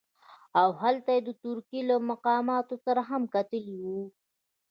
[0.61, 4.01] او هلته یې د ترکیې له مقاماتو سره هم کتلي وو.